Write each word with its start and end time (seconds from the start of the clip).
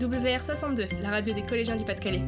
WR62, 0.00 1.02
la 1.02 1.10
radio 1.10 1.34
des 1.34 1.42
collégiens 1.42 1.76
du 1.76 1.84
Pas-de-Calais. 1.84 2.22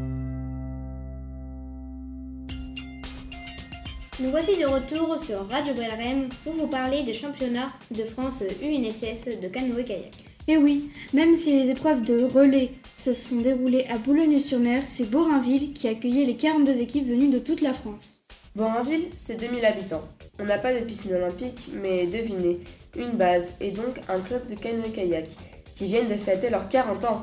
Nous 4.20 4.30
voici 4.30 4.58
de 4.58 4.66
retour 4.66 5.18
sur 5.18 5.48
Radio 5.48 5.72
Belrem 5.72 6.28
pour 6.44 6.52
vous 6.52 6.66
parler 6.66 7.02
des 7.02 7.14
championnats 7.14 7.70
de 7.90 8.04
France 8.04 8.42
UNSS 8.62 9.40
de 9.40 9.48
canoë-kayak. 9.48 10.12
Et 10.48 10.58
oui, 10.58 10.90
même 11.14 11.34
si 11.34 11.58
les 11.58 11.70
épreuves 11.70 12.02
de 12.02 12.24
relais 12.24 12.72
se 12.96 13.14
sont 13.14 13.40
déroulées 13.40 13.86
à 13.88 13.96
Boulogne-sur-Mer, 13.96 14.86
c'est 14.86 15.10
Borinville 15.10 15.72
qui 15.72 15.88
accueillait 15.88 16.26
les 16.26 16.36
42 16.36 16.78
équipes 16.78 17.08
venues 17.08 17.30
de 17.30 17.38
toute 17.38 17.62
la 17.62 17.72
France. 17.72 18.20
Borinville, 18.54 19.08
c'est 19.16 19.40
2000 19.40 19.64
habitants. 19.64 20.06
On 20.38 20.44
n'a 20.44 20.58
pas 20.58 20.78
de 20.78 20.84
piscine 20.84 21.14
olympique, 21.14 21.70
mais 21.72 22.06
devinez, 22.06 22.60
une 22.96 23.12
base 23.12 23.54
et 23.62 23.70
donc 23.70 23.98
un 24.10 24.20
club 24.20 24.46
de 24.46 24.56
canoë-kayak 24.56 25.28
qui 25.74 25.86
viennent 25.86 26.08
de 26.08 26.16
fêter 26.16 26.50
leurs 26.50 26.68
40 26.68 27.04
ans. 27.04 27.22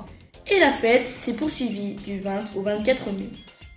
Et 0.52 0.60
la 0.60 0.72
fête 0.72 1.06
s'est 1.16 1.36
poursuivie 1.36 1.94
du 1.94 2.20
20 2.20 2.56
au 2.56 2.62
24 2.62 3.12
mai 3.12 3.30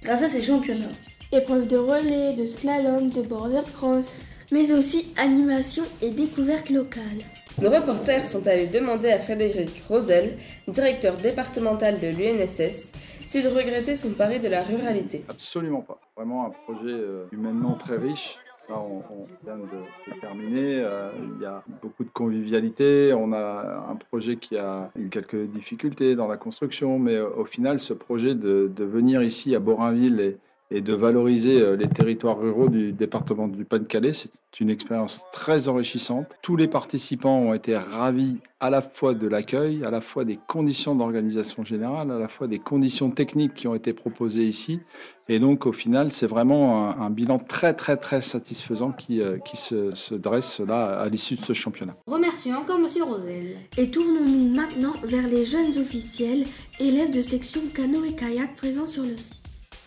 grâce 0.02 0.22
à 0.22 0.28
ces 0.28 0.42
championnats. 0.42 0.88
Épreuves 1.30 1.66
de 1.66 1.76
relais, 1.76 2.34
de 2.34 2.46
slalom, 2.46 3.10
de 3.10 3.20
border 3.20 3.60
cross, 3.74 4.06
mais 4.50 4.72
aussi 4.72 5.12
animation 5.18 5.84
et 6.00 6.10
découvertes 6.10 6.70
locales. 6.70 7.22
Nos 7.60 7.70
reporters 7.70 8.24
sont 8.24 8.46
allés 8.46 8.68
demander 8.68 9.10
à 9.10 9.18
Frédéric 9.18 9.82
Rosel, 9.88 10.38
directeur 10.66 11.18
départemental 11.18 12.00
de 12.00 12.08
l'UNSS, 12.08 12.92
s'il 13.26 13.46
regrettait 13.48 13.96
son 13.96 14.12
pari 14.12 14.40
de 14.40 14.48
la 14.48 14.62
ruralité. 14.62 15.24
Absolument 15.28 15.82
pas. 15.82 16.00
Vraiment 16.16 16.46
un 16.46 16.50
projet 16.50 16.90
euh, 16.90 17.26
humainement 17.32 17.74
très 17.74 17.98
riche. 17.98 18.38
Ça, 18.66 18.74
on, 18.78 19.26
vient 19.44 19.56
de, 19.56 20.20
terminer. 20.20 20.78
Euh, 20.78 21.10
il 21.34 21.42
y 21.42 21.44
a 21.44 21.64
beaucoup 21.82 22.04
de 22.04 22.10
convivialité. 22.10 23.12
On 23.12 23.32
a 23.32 23.86
un 23.90 23.96
projet 23.96 24.36
qui 24.36 24.56
a 24.56 24.92
eu 24.96 25.08
quelques 25.08 25.46
difficultés 25.46 26.14
dans 26.14 26.28
la 26.28 26.36
construction, 26.36 27.00
mais 27.00 27.16
euh, 27.16 27.28
au 27.36 27.44
final, 27.44 27.80
ce 27.80 27.92
projet 27.92 28.36
de, 28.36 28.70
de 28.72 28.84
venir 28.84 29.20
ici 29.20 29.56
à 29.56 29.58
Borinville 29.58 30.20
et, 30.20 30.38
et 30.72 30.80
de 30.80 30.94
valoriser 30.94 31.60
euh, 31.60 31.76
les 31.76 31.88
territoires 31.88 32.38
ruraux 32.38 32.68
du 32.68 32.92
département 32.92 33.48
du 33.48 33.64
Pas-de-Calais. 33.64 34.12
C'est 34.12 34.30
une 34.60 34.70
expérience 34.70 35.24
très 35.32 35.68
enrichissante. 35.68 36.26
Tous 36.42 36.56
les 36.56 36.68
participants 36.68 37.38
ont 37.38 37.54
été 37.54 37.76
ravis 37.76 38.38
à 38.60 38.70
la 38.70 38.80
fois 38.80 39.14
de 39.14 39.26
l'accueil, 39.26 39.84
à 39.84 39.90
la 39.90 40.00
fois 40.00 40.24
des 40.24 40.38
conditions 40.46 40.94
d'organisation 40.94 41.64
générale, 41.64 42.10
à 42.10 42.18
la 42.18 42.28
fois 42.28 42.46
des 42.46 42.58
conditions 42.58 43.10
techniques 43.10 43.54
qui 43.54 43.66
ont 43.66 43.74
été 43.74 43.92
proposées 43.92 44.44
ici. 44.44 44.80
Et 45.28 45.38
donc, 45.38 45.66
au 45.66 45.72
final, 45.72 46.10
c'est 46.10 46.26
vraiment 46.26 46.90
un, 46.90 47.10
bilan 47.10 47.38
très, 47.38 47.74
très, 47.74 47.96
très 47.96 48.22
satisfaisant 48.22 48.92
qui, 48.92 49.20
euh, 49.20 49.38
qui 49.38 49.56
se, 49.56 49.90
se, 49.94 50.14
dresse 50.14 50.60
là 50.60 50.98
à 50.98 51.08
l'issue 51.08 51.36
de 51.36 51.40
ce 51.40 51.52
championnat. 51.52 51.92
Remercions 52.06 52.56
encore 52.56 52.78
Monsieur 52.78 53.04
Rosel. 53.04 53.56
Et 53.78 53.90
tournons-nous 53.90 54.54
maintenant 54.54 54.94
vers 55.02 55.26
les 55.26 55.44
jeunes 55.44 55.76
officiels, 55.78 56.44
élèves 56.78 57.10
de 57.10 57.22
section 57.22 57.62
canoë 57.74 58.10
et 58.10 58.12
kayak 58.12 58.56
présents 58.56 58.86
sur 58.86 59.02
le 59.02 59.16
site. 59.16 59.41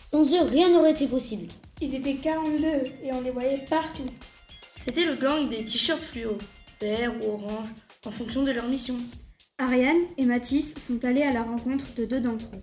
Sans 0.08 0.22
eux, 0.32 0.42
rien 0.42 0.70
n'aurait 0.70 0.92
été 0.92 1.08
possible. 1.08 1.48
Ils 1.80 1.96
étaient 1.96 2.14
42 2.14 2.66
et 3.02 3.12
on 3.12 3.22
les 3.22 3.32
voyait 3.32 3.64
partout. 3.68 4.08
C'était 4.76 5.04
le 5.04 5.16
gang 5.16 5.48
des 5.48 5.64
t-shirts 5.64 6.00
fluo, 6.00 6.38
vert 6.80 7.12
ou 7.24 7.32
orange, 7.32 7.70
en 8.06 8.12
fonction 8.12 8.44
de 8.44 8.52
leur 8.52 8.68
mission. 8.68 8.94
Ariane 9.58 10.04
et 10.16 10.24
Mathis 10.24 10.78
sont 10.78 11.04
allés 11.04 11.24
à 11.24 11.32
la 11.32 11.42
rencontre 11.42 11.92
de 11.96 12.04
deux 12.04 12.20
d'entre 12.20 12.46
eux. 12.54 12.62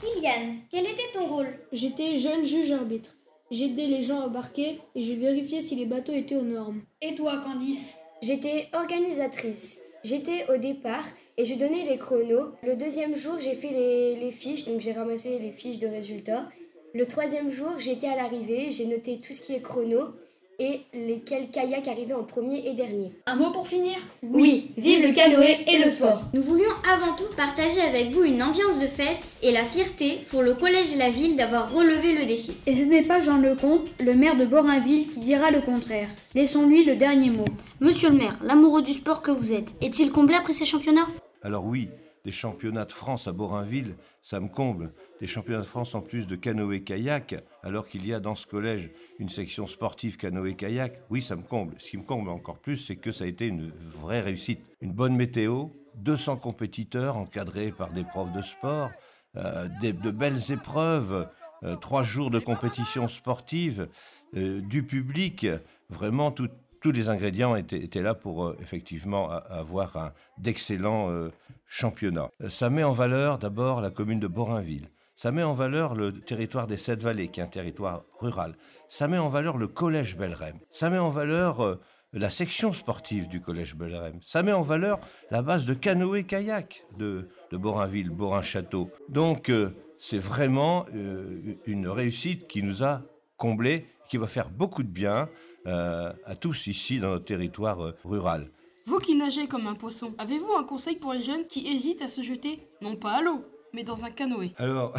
Kylian, 0.00 0.56
quel 0.72 0.86
était 0.86 1.12
ton 1.12 1.28
rôle? 1.28 1.56
J'étais 1.70 2.18
jeune 2.18 2.44
juge 2.44 2.72
arbitre. 2.72 3.14
J'aidais 3.52 3.86
les 3.86 4.02
gens 4.02 4.20
à 4.20 4.26
embarquer 4.26 4.80
et 4.96 5.04
je 5.04 5.12
vérifiais 5.12 5.60
si 5.60 5.76
les 5.76 5.86
bateaux 5.86 6.14
étaient 6.14 6.34
aux 6.34 6.42
normes. 6.42 6.82
Et 7.00 7.14
toi, 7.14 7.40
Candice? 7.44 7.94
J'étais 8.22 8.66
organisatrice. 8.72 9.78
J'étais 10.02 10.46
au 10.52 10.56
départ 10.56 11.04
et 11.36 11.44
je 11.44 11.54
donnais 11.54 11.84
les 11.84 11.98
chronos. 11.98 12.56
Le 12.64 12.74
deuxième 12.74 13.14
jour, 13.14 13.36
j'ai 13.40 13.54
fait 13.54 13.70
les, 13.70 14.16
les 14.16 14.32
fiches, 14.32 14.64
donc 14.64 14.80
j'ai 14.80 14.92
ramassé 14.92 15.38
les 15.38 15.52
fiches 15.52 15.78
de 15.78 15.86
résultats. 15.86 16.48
Le 16.94 17.06
troisième 17.06 17.50
jour, 17.50 17.70
j'étais 17.78 18.06
à 18.06 18.16
l'arrivée, 18.16 18.70
j'ai 18.70 18.84
noté 18.84 19.18
tout 19.18 19.32
ce 19.32 19.40
qui 19.40 19.54
est 19.54 19.62
chrono 19.62 20.10
et 20.58 20.82
lesquels 20.92 21.48
kayaks 21.48 21.88
arrivaient 21.88 22.12
en 22.12 22.24
premier 22.24 22.68
et 22.68 22.74
dernier. 22.74 23.12
Un 23.24 23.36
mot 23.36 23.50
pour 23.50 23.66
finir 23.66 23.96
Oui, 24.22 24.72
vive 24.76 25.06
le 25.06 25.14
canoë 25.14 25.64
et 25.68 25.82
le 25.82 25.88
sport 25.88 26.24
Nous 26.34 26.42
voulions 26.42 26.70
avant 26.92 27.14
tout 27.16 27.34
partager 27.34 27.80
avec 27.80 28.10
vous 28.10 28.24
une 28.24 28.42
ambiance 28.42 28.78
de 28.78 28.86
fête 28.86 29.38
et 29.42 29.52
la 29.52 29.64
fierté 29.64 30.18
pour 30.30 30.42
le 30.42 30.52
collège 30.52 30.92
et 30.92 30.98
la 30.98 31.08
ville 31.08 31.34
d'avoir 31.34 31.72
relevé 31.72 32.12
le 32.12 32.26
défi. 32.26 32.52
Et 32.66 32.74
ce 32.74 32.82
n'est 32.82 33.00
pas 33.00 33.20
Jean 33.20 33.38
Lecomte, 33.38 33.88
le 34.04 34.12
maire 34.14 34.36
de 34.36 34.44
Borinville, 34.44 35.08
qui 35.08 35.20
dira 35.20 35.50
le 35.50 35.62
contraire. 35.62 36.08
Laissons-lui 36.34 36.84
le 36.84 36.96
dernier 36.96 37.30
mot. 37.30 37.46
Monsieur 37.80 38.10
le 38.10 38.16
maire, 38.16 38.38
l'amoureux 38.44 38.82
du 38.82 38.92
sport 38.92 39.22
que 39.22 39.30
vous 39.30 39.54
êtes, 39.54 39.72
est-il 39.80 40.12
comblé 40.12 40.34
après 40.34 40.52
ces 40.52 40.66
championnats? 40.66 41.08
Alors 41.42 41.64
oui, 41.64 41.88
des 42.24 42.30
championnats 42.30 42.84
de 42.84 42.92
France 42.92 43.26
à 43.26 43.32
Borinville, 43.32 43.96
ça 44.20 44.40
me 44.40 44.48
comble. 44.48 44.92
Des 45.20 45.26
championnats 45.26 45.60
de 45.60 45.66
France 45.66 45.94
en 45.94 46.00
plus 46.00 46.26
de 46.26 46.36
canoë-kayak, 46.36 47.42
alors 47.62 47.88
qu'il 47.88 48.06
y 48.06 48.14
a 48.14 48.20
dans 48.20 48.34
ce 48.34 48.46
collège 48.46 48.90
une 49.18 49.28
section 49.28 49.66
sportive 49.66 50.16
canoë-kayak, 50.16 51.00
oui, 51.10 51.22
ça 51.22 51.36
me 51.36 51.42
comble. 51.42 51.74
Ce 51.78 51.90
qui 51.90 51.96
me 51.96 52.04
comble 52.04 52.30
encore 52.30 52.58
plus, 52.58 52.76
c'est 52.76 52.96
que 52.96 53.12
ça 53.12 53.24
a 53.24 53.26
été 53.26 53.46
une 53.46 53.70
vraie 53.70 54.20
réussite. 54.20 54.60
Une 54.80 54.92
bonne 54.92 55.16
météo, 55.16 55.66
200 55.96 56.36
compétiteurs 56.36 57.16
encadrés 57.16 57.72
par 57.72 57.92
des 57.92 58.04
profs 58.04 58.32
de 58.32 58.42
sport, 58.42 58.90
euh, 59.36 59.68
de 59.68 60.10
belles 60.10 60.52
épreuves, 60.52 61.28
euh, 61.64 61.76
trois 61.76 62.02
jours 62.02 62.30
de 62.30 62.38
compétition 62.38 63.06
sportive, 63.08 63.88
euh, 64.36 64.60
du 64.60 64.82
public, 64.82 65.46
vraiment 65.90 66.32
tout, 66.32 66.48
tous 66.82 66.92
les 66.92 67.08
ingrédients 67.08 67.56
étaient, 67.56 68.02
là 68.02 68.14
pour 68.14 68.44
euh, 68.44 68.56
effectivement 68.60 69.30
avoir 69.30 69.96
un 69.96 70.12
d'excellents 70.38 71.10
euh, 71.10 71.30
championnats. 71.66 72.30
Ça 72.48 72.70
met 72.70 72.84
en 72.84 72.92
valeur 72.92 73.38
d'abord 73.38 73.80
la 73.80 73.90
commune 73.90 74.20
de 74.20 74.26
Borinville. 74.26 74.88
Ça 75.14 75.30
met 75.30 75.42
en 75.42 75.54
valeur 75.54 75.94
le 75.94 76.20
territoire 76.20 76.66
des 76.66 76.76
Sept 76.76 77.02
Vallées, 77.02 77.28
qui 77.28 77.40
est 77.40 77.44
un 77.44 77.46
territoire 77.46 78.04
rural. 78.18 78.56
Ça 78.88 79.08
met 79.08 79.18
en 79.18 79.28
valeur 79.28 79.56
le 79.56 79.68
collège 79.68 80.16
Belrem. 80.16 80.58
Ça 80.70 80.90
met 80.90 80.98
en 80.98 81.10
valeur 81.10 81.62
euh, 81.62 81.80
la 82.12 82.28
section 82.28 82.72
sportive 82.72 83.28
du 83.28 83.40
collège 83.40 83.76
Belrem. 83.76 84.18
Ça 84.22 84.42
met 84.42 84.52
en 84.52 84.62
valeur 84.62 84.98
la 85.30 85.42
base 85.42 85.64
de 85.64 85.74
canoë-kayak 85.74 86.84
de, 86.98 87.28
de 87.50 87.56
Borinville, 87.56 88.10
Borin-Château. 88.10 88.90
Donc, 89.08 89.48
euh, 89.48 89.70
c'est 89.98 90.18
vraiment 90.18 90.86
euh, 90.94 91.56
une 91.66 91.88
réussite 91.88 92.48
qui 92.48 92.62
nous 92.62 92.82
a 92.82 93.02
comblés, 93.36 93.86
qui 94.08 94.16
va 94.16 94.26
faire 94.26 94.50
beaucoup 94.50 94.82
de 94.82 94.88
bien 94.88 95.28
euh, 95.66 96.12
à 96.24 96.34
tous 96.34 96.66
ici 96.66 96.98
dans 96.98 97.10
notre 97.10 97.24
territoire 97.24 97.82
euh, 97.84 97.96
rural. 98.04 98.50
Vous 98.86 98.98
qui 98.98 99.14
nagez 99.14 99.46
comme 99.46 99.66
un 99.68 99.74
poisson, 99.74 100.12
avez-vous 100.18 100.52
un 100.54 100.64
conseil 100.64 100.96
pour 100.96 101.12
les 101.12 101.22
jeunes 101.22 101.46
qui 101.46 101.68
hésitent 101.68 102.02
à 102.02 102.08
se 102.08 102.20
jeter, 102.20 102.66
non 102.80 102.96
pas 102.96 103.12
à 103.12 103.22
l'eau, 103.22 103.44
mais 103.72 103.84
dans 103.84 104.04
un 104.04 104.10
canoë? 104.10 104.52
Alors, 104.58 104.92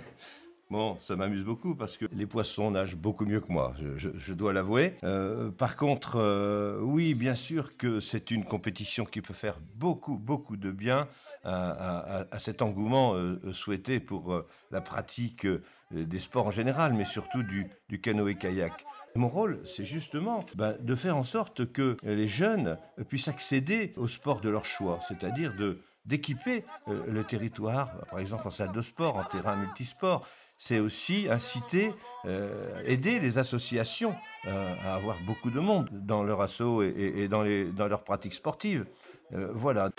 bon, 0.70 0.96
ça 1.02 1.14
m'amuse 1.14 1.44
beaucoup 1.44 1.74
parce 1.74 1.98
que 1.98 2.06
les 2.12 2.26
poissons 2.26 2.70
nagent 2.70 2.96
beaucoup 2.96 3.26
mieux 3.26 3.40
que 3.40 3.52
moi, 3.52 3.74
je, 3.78 3.98
je, 3.98 4.08
je 4.16 4.32
dois 4.32 4.54
l'avouer. 4.54 4.94
Euh, 5.04 5.50
par 5.50 5.76
contre, 5.76 6.16
euh, 6.16 6.80
oui, 6.80 7.12
bien 7.12 7.34
sûr 7.34 7.76
que 7.76 8.00
c'est 8.00 8.30
une 8.30 8.44
compétition 8.44 9.04
qui 9.04 9.20
peut 9.20 9.34
faire 9.34 9.58
beaucoup, 9.76 10.16
beaucoup 10.16 10.56
de 10.56 10.70
bien 10.70 11.06
à, 11.48 12.38
cet 12.38 12.62
engouement 12.62 13.14
euh, 13.14 13.52
souhaité 13.52 14.00
pour 14.00 14.32
euh, 14.32 14.46
la 14.70 14.80
pratique 14.80 15.46
euh, 15.46 15.62
des 15.92 16.18
sports 16.18 16.46
en 16.46 16.50
général, 16.50 16.92
mais 16.92 17.04
surtout 17.04 17.42
du, 17.42 17.70
canoë-kayak. 18.00 18.84
Mon 19.14 19.28
rôle, 19.28 19.60
c'est 19.64 19.84
justement 19.84 20.40
ben, 20.54 20.76
de 20.80 20.94
faire 20.94 21.16
en 21.16 21.22
sorte 21.22 21.72
que 21.72 21.96
les 22.02 22.28
jeunes 22.28 22.76
puissent 23.08 23.28
accéder 23.28 23.94
au 23.96 24.06
sport 24.06 24.40
de 24.40 24.48
leur 24.48 24.64
choix, 24.64 25.00
c'est-à-dire 25.08 25.54
d'équiper 26.04 26.64
euh, 26.88 27.04
le 27.06 27.24
territoire, 27.24 27.90
par 28.10 28.18
exemple 28.18 28.46
en 28.46 28.50
salle 28.50 28.72
de 28.72 28.82
sport, 28.82 29.16
en 29.16 29.24
terrain 29.24 29.56
multisport. 29.56 30.26
C'est 30.60 30.80
aussi 30.80 31.28
inciter, 31.30 31.94
euh, 32.24 32.82
aider 32.84 33.20
les 33.20 33.38
associations 33.38 34.14
euh, 34.46 34.74
à 34.82 34.96
avoir 34.96 35.16
beaucoup 35.24 35.50
de 35.52 35.60
monde 35.60 35.88
dans 35.92 36.24
leur 36.24 36.40
assaut 36.40 36.82
et, 36.82 37.28
dans, 37.28 37.42
les, 37.42 37.66
dans 37.66 37.86
leurs 37.86 38.02
pratiques 38.02 38.34
sportives. 38.34 38.84
Euh, 39.34 39.50
voilà. 39.54 39.90